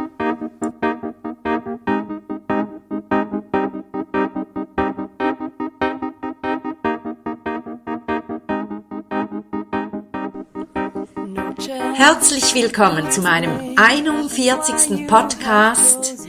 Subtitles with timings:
[11.94, 15.06] Herzlich willkommen zu meinem 41.
[15.06, 16.26] Podcast.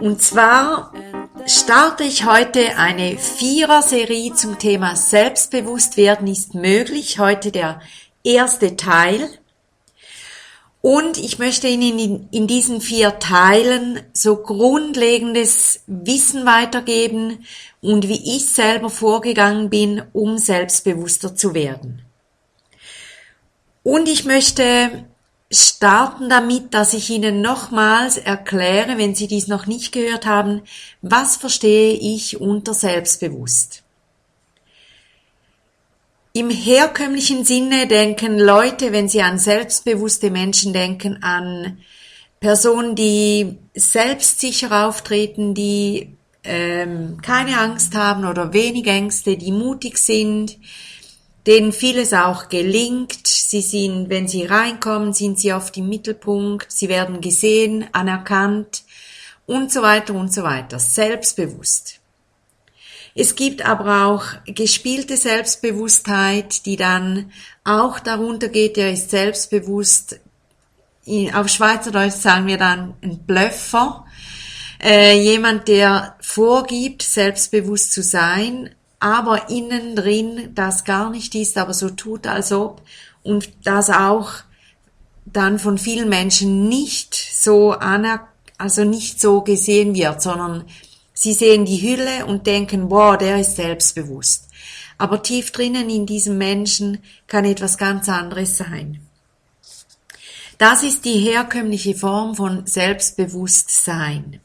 [0.00, 0.93] Und zwar
[1.46, 7.18] starte ich heute eine Vierer-Serie zum Thema Selbstbewusstwerden ist möglich.
[7.18, 7.80] Heute der
[8.22, 9.28] erste Teil.
[10.80, 17.44] Und ich möchte Ihnen in, in diesen vier Teilen so grundlegendes Wissen weitergeben
[17.80, 22.02] und wie ich selber vorgegangen bin, um selbstbewusster zu werden.
[23.82, 25.06] Und ich möchte
[25.54, 30.62] starten damit, dass ich Ihnen nochmals erkläre, wenn Sie dies noch nicht gehört haben,
[31.02, 33.84] was verstehe ich unter selbstbewusst.
[36.36, 41.78] Im herkömmlichen Sinne denken Leute, wenn sie an selbstbewusste Menschen denken, an
[42.40, 50.58] Personen, die selbstsicher auftreten, die ähm, keine Angst haben oder wenig Ängste, die mutig sind,
[51.46, 53.26] denen vieles auch gelingt.
[53.26, 58.84] Sie sind, wenn sie reinkommen, sind sie oft im Mittelpunkt, sie werden gesehen, anerkannt
[59.46, 62.00] und so weiter und so weiter, selbstbewusst.
[63.14, 67.30] Es gibt aber auch gespielte Selbstbewusstheit, die dann
[67.62, 70.18] auch darunter geht, der ist selbstbewusst.
[71.32, 74.04] Auf Schweizerdeutsch sagen wir dann ein Blöffer.
[74.82, 81.74] Äh, jemand, der vorgibt, selbstbewusst zu sein, aber innen drin das gar nicht ist, aber
[81.74, 82.80] so tut, als ob
[83.22, 84.32] und das auch
[85.26, 90.64] dann von vielen Menschen nicht so aner also nicht so gesehen wird, sondern
[91.12, 94.48] sie sehen die Hülle und denken, wow, der ist selbstbewusst.
[94.96, 99.00] Aber tief drinnen in diesem Menschen kann etwas ganz anderes sein.
[100.56, 104.40] Das ist die herkömmliche Form von Selbstbewusstsein.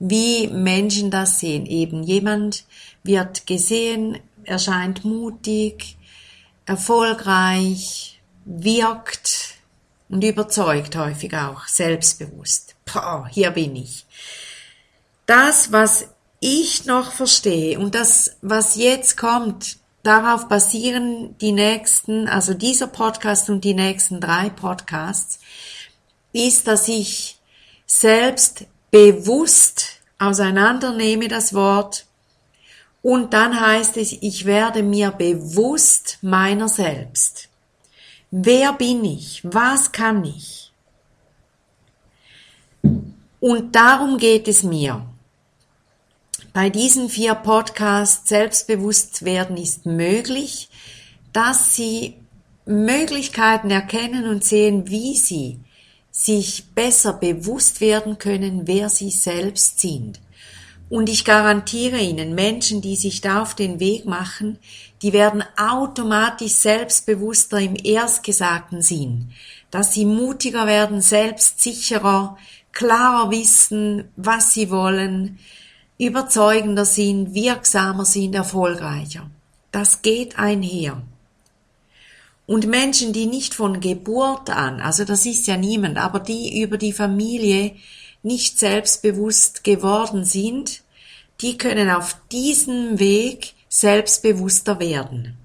[0.00, 1.66] Wie Menschen das sehen.
[1.66, 2.64] Eben jemand,
[3.04, 5.96] wird gesehen, erscheint mutig,
[6.66, 9.54] erfolgreich, wirkt
[10.08, 12.74] und überzeugt häufig auch, selbstbewusst.
[12.84, 14.06] Poh, hier bin ich.
[15.26, 16.08] Das, was
[16.40, 23.48] ich noch verstehe und das, was jetzt kommt, darauf basieren die nächsten, also dieser Podcast
[23.48, 25.38] und die nächsten drei Podcasts,
[26.32, 27.38] ist, dass ich
[27.86, 32.06] selbst bewusst auseinandernehme das Wort
[33.04, 37.50] und dann heißt es, ich werde mir bewusst meiner selbst.
[38.30, 39.42] Wer bin ich?
[39.44, 40.72] Was kann ich?
[43.40, 45.04] Und darum geht es mir.
[46.54, 50.70] Bei diesen vier Podcasts selbstbewusst werden ist möglich,
[51.34, 52.14] dass Sie
[52.64, 55.60] Möglichkeiten erkennen und sehen, wie Sie
[56.10, 60.20] sich besser bewusst werden können, wer Sie selbst sind.
[60.94, 64.60] Und ich garantiere Ihnen, Menschen, die sich da auf den Weg machen,
[65.02, 69.32] die werden automatisch selbstbewusster im erstgesagten Sinn,
[69.72, 72.38] dass sie mutiger werden, selbstsicherer,
[72.70, 75.40] klarer wissen, was sie wollen,
[75.98, 79.28] überzeugender sind, wirksamer sind, erfolgreicher.
[79.72, 81.02] Das geht einher.
[82.46, 86.78] Und Menschen, die nicht von Geburt an, also das ist ja niemand, aber die über
[86.78, 87.74] die Familie
[88.22, 90.83] nicht selbstbewusst geworden sind,
[91.40, 95.36] die können auf diesem Weg selbstbewusster werden.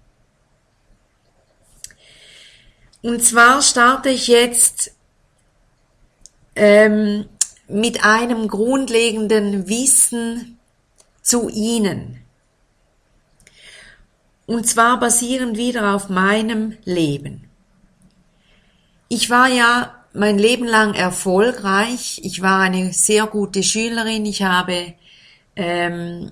[3.02, 4.92] Und zwar starte ich jetzt
[6.56, 7.26] ähm,
[7.68, 10.60] mit einem grundlegenden Wissen
[11.22, 12.22] zu Ihnen.
[14.46, 17.50] Und zwar basierend wieder auf meinem Leben.
[19.08, 22.20] Ich war ja mein Leben lang erfolgreich.
[22.24, 24.26] Ich war eine sehr gute Schülerin.
[24.26, 24.96] Ich habe
[25.56, 26.32] ähm,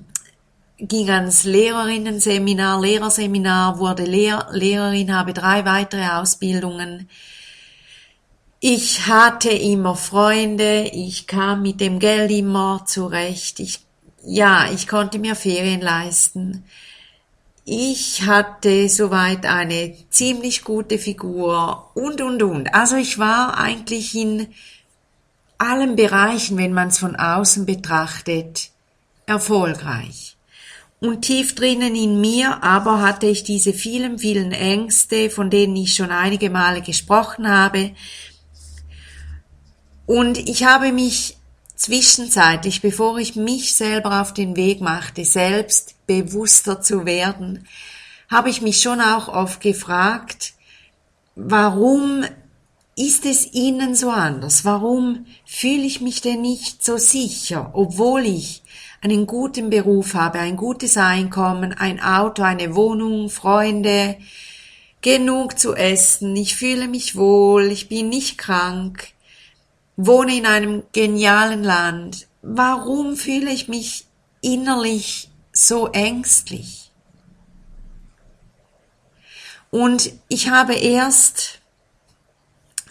[0.78, 7.10] ging ans Lehrerinnenseminar, Lehrerseminar, wurde Lehr Lehrerin, habe drei weitere Ausbildungen.
[8.60, 13.60] Ich hatte immer Freunde, ich kam mit dem Geld immer zurecht.
[13.60, 13.82] Ich,
[14.24, 16.64] ja, ich konnte mir Ferien leisten.
[17.70, 22.74] ich hatte soweit eine ziemlich gute Figur und, und, und.
[22.74, 24.48] Also ich war eigentlich in
[25.58, 28.70] allen Bereichen, wenn man es von außen betrachtet,
[29.28, 30.38] erfolgreich.
[31.00, 35.94] Und tief drinnen in mir aber hatte ich diese vielen, vielen Ängste, von denen ich
[35.94, 37.92] schon einige Male gesprochen habe.
[40.08, 41.38] Und ich habe mich
[41.76, 47.68] zwischenzeitlich, bevor ich mich selber auf den Weg machte, selbst bewusster zu werden,
[48.32, 50.54] habe ich mich schon auch oft gefragt,
[51.36, 52.26] warum
[52.98, 54.66] ist es Ihnen so anders?
[54.66, 58.64] Warum fühle ich mich denn nicht so sicher, obwohl ich
[59.02, 64.18] einen guten Beruf habe, ein gutes Einkommen, ein Auto, eine Wohnung, Freunde,
[65.02, 69.10] genug zu essen, ich fühle mich wohl, ich bin nicht krank,
[69.96, 72.28] wohne in einem genialen Land.
[72.42, 74.06] Warum fühle ich mich
[74.42, 76.92] innerlich so ängstlich?
[79.70, 81.62] Und ich habe erst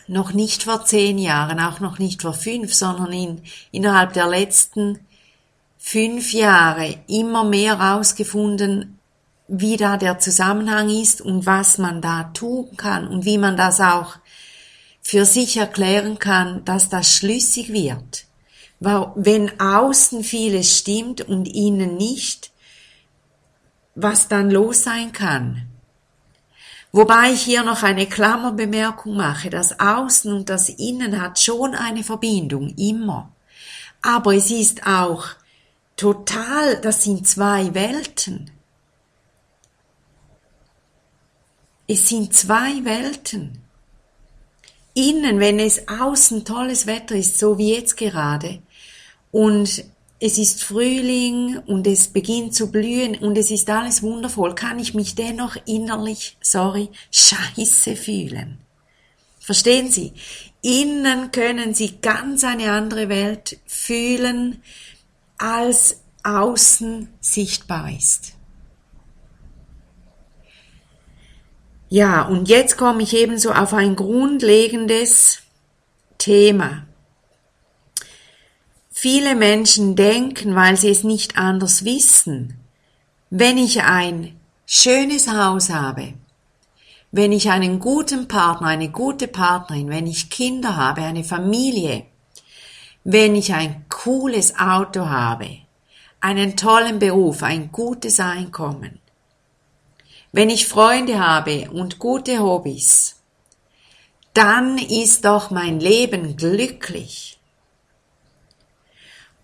[0.08, 3.42] noch nicht vor zehn Jahren, auch noch nicht vor fünf, sondern in,
[3.72, 5.00] innerhalb der letzten
[5.78, 8.98] fünf Jahre immer mehr herausgefunden,
[9.48, 13.80] wie da der Zusammenhang ist und was man da tun kann und wie man das
[13.80, 14.16] auch
[15.00, 18.24] für sich erklären kann, dass das schlüssig wird.
[18.80, 22.50] Wenn außen vieles stimmt und innen nicht,
[23.94, 25.68] was dann los sein kann.
[26.92, 29.50] Wobei ich hier noch eine Klammerbemerkung mache.
[29.50, 33.32] Das Außen und das Innen hat schon eine Verbindung, immer.
[34.02, 35.26] Aber es ist auch
[35.96, 38.50] total, das sind zwei Welten.
[41.88, 43.62] Es sind zwei Welten.
[44.94, 48.60] Innen, wenn es außen tolles Wetter ist, so wie jetzt gerade,
[49.30, 49.84] und
[50.18, 54.94] es ist Frühling und es beginnt zu blühen und es ist alles wundervoll, kann ich
[54.94, 58.58] mich dennoch innerlich, sorry, scheiße fühlen.
[59.38, 60.12] Verstehen Sie?
[60.62, 64.62] Innen können Sie ganz eine andere Welt fühlen,
[65.38, 68.32] als außen sichtbar ist.
[71.88, 75.42] Ja, und jetzt komme ich ebenso auf ein grundlegendes
[76.18, 76.86] Thema.
[79.08, 82.58] Viele Menschen denken, weil sie es nicht anders wissen,
[83.30, 84.34] wenn ich ein
[84.66, 86.14] schönes Haus habe,
[87.12, 92.06] wenn ich einen guten Partner, eine gute Partnerin, wenn ich Kinder habe, eine Familie,
[93.04, 95.50] wenn ich ein cooles Auto habe,
[96.20, 98.98] einen tollen Beruf, ein gutes Einkommen,
[100.32, 103.22] wenn ich Freunde habe und gute Hobbys,
[104.34, 107.35] dann ist doch mein Leben glücklich.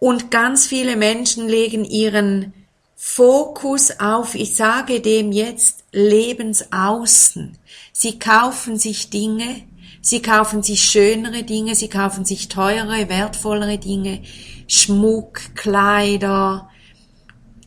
[0.03, 2.53] Und ganz viele Menschen legen ihren
[2.97, 7.57] Fokus auf, ich sage dem jetzt, Lebensaußen.
[7.93, 9.63] Sie kaufen sich Dinge,
[10.01, 14.23] sie kaufen sich schönere Dinge, sie kaufen sich teurere, wertvollere Dinge,
[14.67, 16.69] Schmuck, Kleider,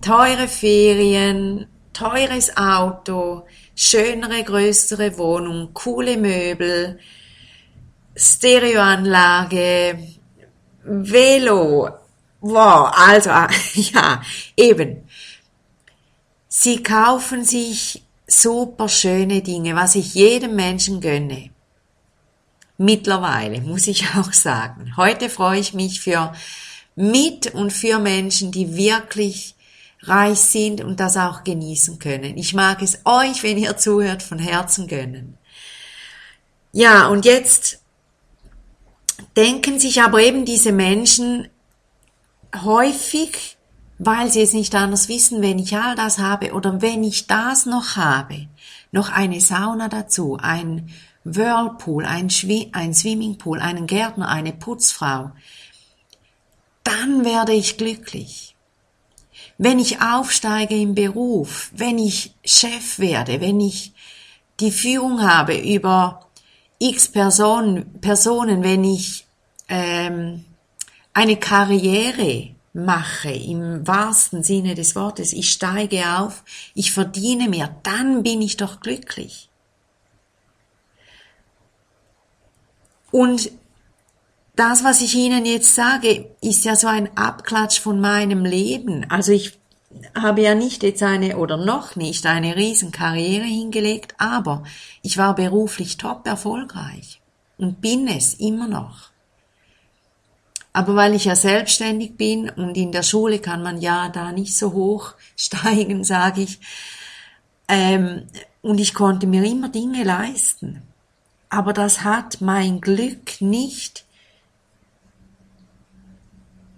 [0.01, 3.43] teure Ferien, teures Auto,
[3.77, 6.99] schönere, größere Wohnung, coole Möbel,
[8.13, 9.99] Stereoanlage,
[10.83, 12.04] Velo,
[12.47, 13.31] Wow, also,
[13.73, 14.21] ja,
[14.55, 15.09] eben.
[16.47, 21.49] Sie kaufen sich super schöne Dinge, was ich jedem Menschen gönne.
[22.77, 24.95] Mittlerweile, muss ich auch sagen.
[24.95, 26.33] Heute freue ich mich für
[26.95, 29.55] mit und für Menschen, die wirklich
[30.01, 32.37] reich sind und das auch genießen können.
[32.37, 35.39] Ich mag es euch, wenn ihr zuhört, von Herzen gönnen.
[36.73, 37.79] Ja, und jetzt
[39.35, 41.49] denken sich aber eben diese Menschen,
[42.63, 43.57] häufig,
[43.97, 47.65] weil sie es nicht anders wissen, wenn ich all das habe oder wenn ich das
[47.65, 48.47] noch habe,
[48.91, 50.89] noch eine Sauna dazu, ein
[51.23, 55.31] Whirlpool, ein, Schwi ein Swimmingpool, einen Gärtner, eine Putzfrau,
[56.83, 58.55] dann werde ich glücklich.
[59.57, 63.93] Wenn ich aufsteige im Beruf, wenn ich Chef werde, wenn ich
[64.59, 66.27] die Führung habe über
[66.79, 69.25] x Personen, Personen wenn ich
[69.67, 70.45] ähm,
[71.15, 76.43] eine Karriere mache im wahrsten Sinne des Wortes, ich steige auf,
[76.75, 79.49] ich verdiene mehr, dann bin ich doch glücklich.
[83.11, 83.49] Und
[84.57, 89.09] das, was ich Ihnen jetzt sage, ist ja so ein Abklatsch von meinem Leben.
[89.09, 89.57] Also ich
[90.13, 94.63] habe ja nicht jetzt eine oder noch nicht eine Riesenkarriere hingelegt, aber
[95.01, 97.21] ich war beruflich top erfolgreich
[97.57, 99.14] und bin es immer noch.
[100.75, 104.57] Aber weil ich ja selbstständig bin und in der Schule kann man ja da nicht
[104.57, 106.59] so hoch steigen, sage ich,
[107.69, 108.23] ähm,
[108.61, 110.81] und ich konnte mir immer Dinge leisten.
[111.47, 114.03] Aber das hat mein Glück nicht,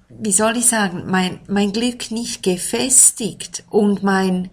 [0.10, 4.52] wie soll ich sagen, mein, mein Glück nicht gefestigt und mein,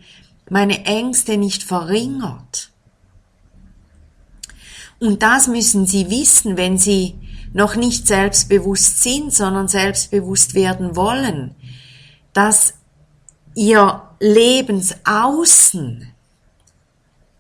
[0.49, 2.71] meine Ängste nicht verringert.
[5.01, 7.15] Und das müssen Sie wissen, wenn Sie
[7.55, 11.55] noch nicht selbstbewusst sind, sondern selbstbewusst werden wollen,
[12.35, 12.75] dass
[13.55, 16.15] Ihr Lebensaußen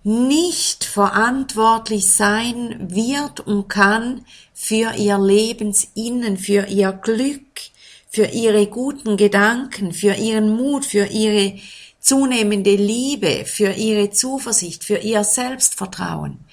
[0.04, 7.62] nicht verantwortlich sein wird und kann für ihr Lebensinnen, für ihr Glück,
[8.10, 11.58] für ihre guten Gedanken, für ihren Mut, für ihre
[12.00, 16.44] zunehmende Liebe, für ihre Zuversicht, für ihr Selbstvertrauen.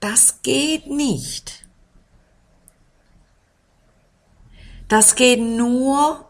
[0.00, 1.67] Das geht nicht.
[4.88, 6.24] Das geht nur,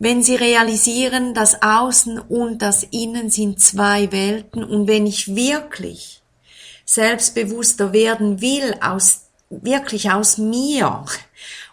[0.00, 4.64] wenn sie realisieren, das Außen und das Innen sind zwei Welten.
[4.64, 6.22] Und wenn ich wirklich
[6.84, 11.04] selbstbewusster werden will, aus, wirklich aus mir,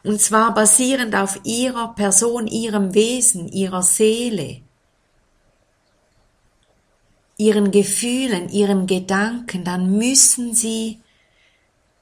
[0.03, 4.61] und zwar basierend auf ihrer Person, ihrem Wesen, ihrer Seele,
[7.35, 10.99] ihren Gefühlen, ihren Gedanken, dann müssen sie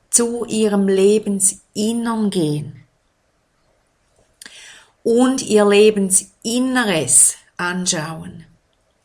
[0.09, 2.80] zu ihrem Lebensinnern gehen
[5.03, 8.45] und ihr Lebensinneres anschauen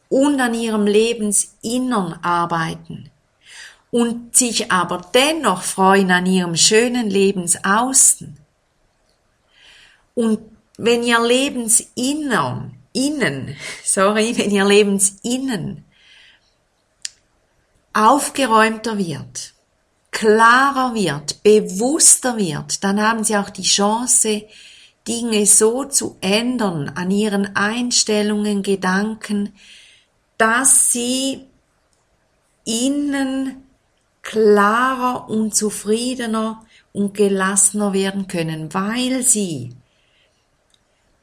[0.09, 3.11] und an ihrem Lebensinnern arbeiten
[3.91, 8.37] und sich aber dennoch freuen an ihrem schönen Lebensaußen.
[10.15, 10.41] Und
[10.77, 15.85] wenn ihr Lebensinnern, innen, sorry, wenn ihr Lebensinnen
[17.93, 19.55] aufgeräumter wird,
[20.11, 24.45] klarer wird, bewusster wird, dann haben sie auch die Chance,
[25.07, 29.53] Dinge so zu ändern an ihren Einstellungen, Gedanken,
[30.39, 31.47] dass sie
[32.65, 33.63] innen
[34.23, 39.71] klarer und zufriedener und gelassener werden können, weil sie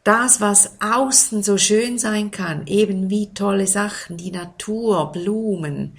[0.04, 5.98] das, was außen so schön sein kann, eben wie tolle Sachen, die Natur, Blumen,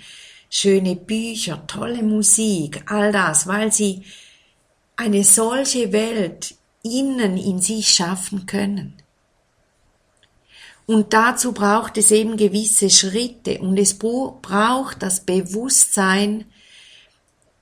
[0.50, 4.03] schöne Bücher, tolle Musik, all das, weil sie
[4.97, 8.95] eine solche Welt innen in sich schaffen können.
[10.87, 16.45] Und dazu braucht es eben gewisse Schritte und es braucht das Bewusstsein,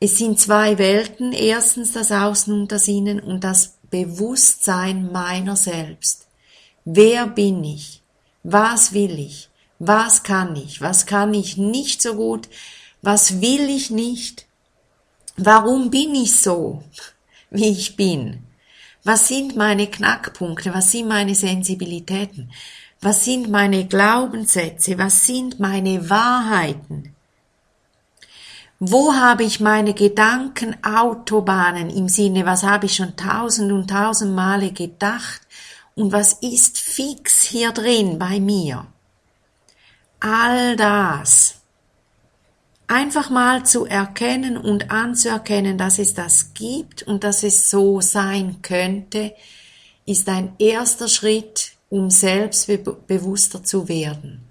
[0.00, 6.26] es sind zwei Welten, erstens das Außen und das Innen und das Bewusstsein meiner selbst.
[6.84, 8.02] Wer bin ich?
[8.42, 9.48] Was will ich?
[9.78, 10.80] Was kann ich?
[10.80, 12.48] Was kann ich nicht so gut?
[13.00, 14.46] Was will ich nicht?
[15.36, 16.82] Warum bin ich so,
[17.50, 18.42] wie ich bin?
[19.04, 20.72] Was sind meine Knackpunkte?
[20.72, 22.52] Was sind meine Sensibilitäten?
[23.00, 24.96] Was sind meine Glaubenssätze?
[24.96, 27.12] Was sind meine Wahrheiten?
[28.78, 34.72] Wo habe ich meine Gedankenautobahnen im Sinne, was habe ich schon tausend und tausend Male
[34.72, 35.40] gedacht
[35.94, 38.86] und was ist fix hier drin bei mir?
[40.20, 41.61] All das
[42.92, 48.60] einfach mal zu erkennen und anzuerkennen, dass es das gibt und dass es so sein
[48.60, 49.34] könnte,
[50.04, 54.46] ist ein erster Schritt, um selbstbewusster zu werden.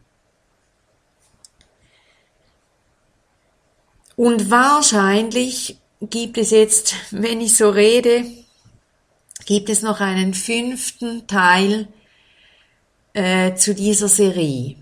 [4.16, 8.26] Und wahrscheinlich gibt es jetzt, wenn ich so rede,
[9.46, 11.88] gibt es noch einen fünften Teil
[13.14, 14.76] äh, zu dieser Serie.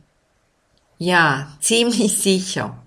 [0.98, 2.79] Ja, ziemlich sicher.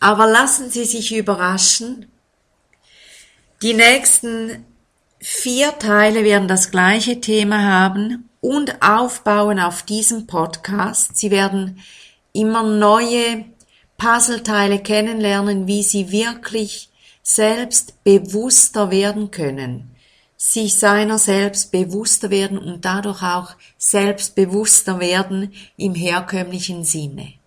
[0.00, 2.10] Aber lassen Sie sich überraschen.
[3.62, 4.64] Die nächsten
[5.20, 11.18] vier Teile werden das gleiche Thema haben und aufbauen auf diesem Podcast.
[11.18, 11.82] Sie werden
[12.32, 13.44] immer neue
[13.98, 16.88] Puzzleteile kennenlernen, wie Sie wirklich
[17.22, 19.94] selbst bewusster werden können,
[20.38, 27.39] sich seiner selbst bewusster werden und dadurch auch selbstbewusster werden im herkömmlichen Sinne.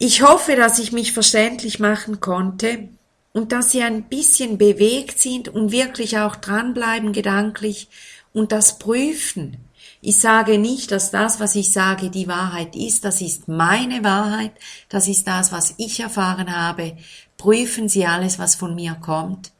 [0.00, 2.88] Ich hoffe, dass ich mich verständlich machen konnte
[3.32, 7.88] und dass Sie ein bisschen bewegt sind und wirklich auch dranbleiben gedanklich
[8.32, 9.56] und das prüfen.
[10.00, 13.04] Ich sage nicht, dass das, was ich sage, die Wahrheit ist.
[13.04, 14.52] Das ist meine Wahrheit.
[14.88, 16.96] Das ist das, was ich erfahren habe.
[17.36, 19.50] Prüfen Sie alles, was von mir kommt,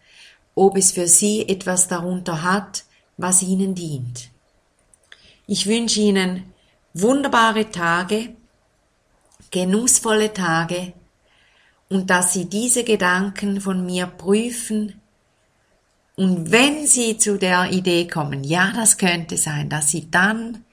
[0.54, 2.84] ob es für Sie etwas darunter hat,
[3.16, 4.30] was Ihnen dient.
[5.48, 6.44] Ich wünsche Ihnen
[6.94, 8.36] wunderbare Tage
[9.50, 10.92] genussvolle Tage
[11.88, 15.00] und dass Sie diese Gedanken von mir prüfen
[16.18, 20.64] und wenn Sie zu der Idee kommen, ja, das könnte sein, dass Sie dann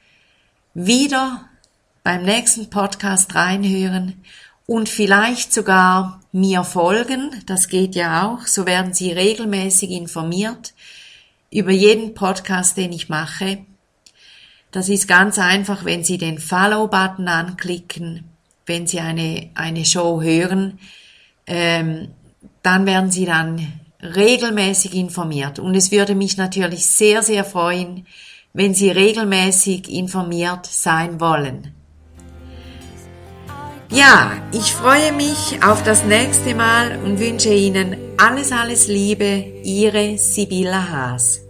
[0.73, 1.47] wieder
[2.03, 4.23] beim nächsten Podcast reinhören
[4.65, 7.29] und vielleicht sogar mir folgen.
[7.45, 8.47] Das geht ja auch.
[8.47, 10.73] So werden Sie regelmäßig informiert
[11.51, 13.59] über jeden Podcast, den ich mache.
[14.71, 18.25] Das ist ganz einfach, wenn Sie den Follow-Button anklicken,
[18.65, 20.79] wenn Sie eine, eine Show hören,
[21.47, 22.09] ähm,
[22.63, 25.59] dann werden Sie dann regelmäßig informiert.
[25.59, 28.05] Und es würde mich natürlich sehr, sehr freuen,
[28.53, 31.73] wenn Sie regelmäßig informiert sein wollen.
[33.91, 40.17] Ja, ich freue mich auf das nächste Mal und wünsche Ihnen alles, alles Liebe, Ihre
[40.17, 41.41] Sibylla Haas.